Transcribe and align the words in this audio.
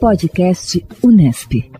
Podcast 0.00 0.82
Unesp. 1.04 1.70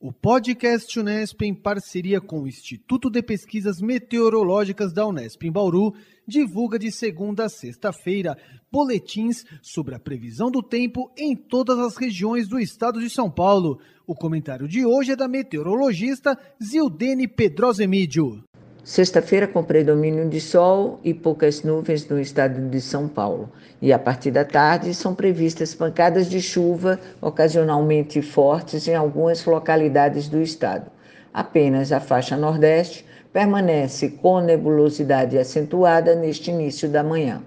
O 0.00 0.10
podcast 0.10 0.98
Unesp, 0.98 1.42
em 1.42 1.54
parceria 1.54 2.18
com 2.18 2.40
o 2.40 2.48
Instituto 2.48 3.10
de 3.10 3.22
Pesquisas 3.22 3.78
Meteorológicas 3.78 4.90
da 4.94 5.06
Unesp 5.06 5.42
em 5.44 5.52
Bauru, 5.52 5.92
divulga 6.26 6.78
de 6.78 6.90
segunda 6.90 7.44
a 7.44 7.50
sexta-feira 7.50 8.38
boletins 8.72 9.44
sobre 9.60 9.94
a 9.94 10.00
previsão 10.00 10.50
do 10.50 10.62
tempo 10.62 11.12
em 11.14 11.36
todas 11.36 11.78
as 11.78 11.94
regiões 11.98 12.48
do 12.48 12.58
estado 12.58 12.98
de 12.98 13.10
São 13.10 13.30
Paulo. 13.30 13.78
O 14.06 14.14
comentário 14.14 14.66
de 14.66 14.86
hoje 14.86 15.12
é 15.12 15.16
da 15.16 15.28
meteorologista 15.28 16.38
Zildene 16.58 17.28
Pedrosa 17.28 17.84
Emídio. 17.84 18.42
Sexta-feira 18.84 19.48
com 19.48 19.64
predomínio 19.64 20.28
de 20.28 20.38
sol 20.38 21.00
e 21.02 21.14
poucas 21.14 21.62
nuvens 21.62 22.06
no 22.06 22.20
estado 22.20 22.68
de 22.68 22.82
São 22.82 23.08
Paulo. 23.08 23.48
E 23.80 23.94
a 23.94 23.98
partir 23.98 24.30
da 24.30 24.44
tarde 24.44 24.92
são 24.92 25.14
previstas 25.14 25.74
pancadas 25.74 26.28
de 26.28 26.38
chuva, 26.42 27.00
ocasionalmente 27.18 28.20
fortes, 28.20 28.86
em 28.86 28.94
algumas 28.94 29.42
localidades 29.46 30.28
do 30.28 30.38
estado. 30.38 30.90
Apenas 31.32 31.92
a 31.92 31.98
faixa 31.98 32.36
nordeste 32.36 33.06
permanece 33.32 34.10
com 34.10 34.40
nebulosidade 34.40 35.38
acentuada 35.38 36.14
neste 36.14 36.50
início 36.50 36.86
da 36.86 37.02
manhã. 37.02 37.42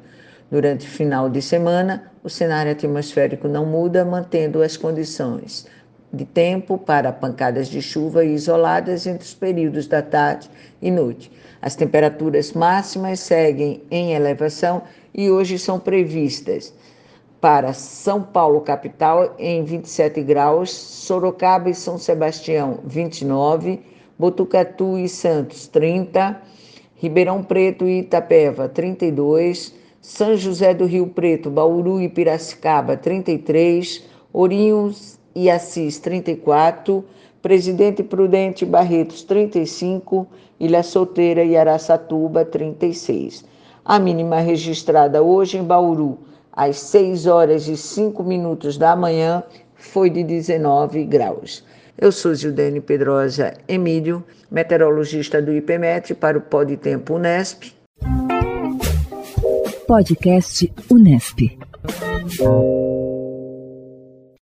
Durante 0.50 0.88
o 0.88 0.90
final 0.90 1.30
de 1.30 1.44
semana, 1.44 2.12
o 2.24 2.30
cenário 2.32 2.72
atmosférico 2.72 3.48
não 3.48 3.64
muda, 3.64 4.04
mantendo 4.04 4.64
as 4.64 4.76
condições 4.76 5.68
de 6.12 6.26
tempo 6.26 6.78
para 6.78 7.12
pancadas 7.12 7.68
de 7.68 7.82
chuva 7.82 8.24
isoladas 8.24 9.06
entre 9.06 9.26
os 9.26 9.34
períodos 9.34 9.88
da 9.88 10.02
tarde 10.02 10.50
e 10.82 10.90
noite. 10.90 11.32
As 11.62 11.76
temperaturas 11.76 12.54
máximas 12.54 13.20
seguem 13.20 13.84
em 13.92 14.14
elevação 14.14 14.84
e 15.14 15.30
hoje 15.30 15.60
são 15.60 15.80
previstas 15.80 16.74
para 17.42 17.74
São 17.74 18.22
Paulo 18.24 18.62
capital 18.62 19.36
em 19.38 19.64
27 19.64 20.22
graus, 20.22 20.72
Sorocaba 20.72 21.70
e 21.70 21.76
São 21.76 21.98
Sebastião 21.98 22.80
29, 22.84 23.80
Botucatu 24.18 24.98
e 24.98 25.08
Santos 25.08 25.68
30, 25.68 26.42
Ribeirão 26.96 27.44
Preto 27.44 27.88
e 27.88 28.00
Itapeva 28.00 28.68
32, 28.68 29.76
São 30.02 30.36
José 30.36 30.74
do 30.74 30.86
Rio 30.86 31.08
Preto, 31.08 31.52
Bauru 31.52 32.02
e 32.02 32.10
Piracicaba 32.10 32.98
33, 32.98 34.04
Ourinhos 34.34 35.20
e 35.38 35.52
Assis 35.52 36.00
34, 36.00 37.06
Presidente 37.44 38.02
Prudente 38.02 38.66
Barretos 38.66 39.22
35, 39.22 40.28
Ilha 40.60 40.82
Solteira 40.82 41.44
e 41.44 41.56
Araçatuba 41.56 42.44
36. 42.44 43.46
A 43.86 44.00
mínima 44.00 44.40
registrada 44.40 45.22
hoje 45.22 45.60
em 45.60 45.64
Bauru, 45.64 46.18
às 46.52 46.80
6 46.80 47.28
horas 47.28 47.68
e 47.68 47.78
5 47.78 48.24
minutos 48.24 48.80
da 48.80 48.96
manhã, 48.96 49.44
foi 49.76 50.10
de 50.10 50.24
19 50.24 51.06
graus. 51.06 51.64
Eu 51.96 52.12
sou 52.12 52.34
Gildene 52.34 52.82
Pedrosa 52.82 53.54
Emílio, 53.68 54.24
meteorologista 54.50 55.40
do 55.40 55.54
IPMET 55.54 56.16
para 56.16 56.40
o 56.40 56.42
Pod 56.42 56.76
Tempo 56.78 57.14
Unesp. 57.14 57.74
Podcast 59.86 60.74
Unesp. 60.90 61.60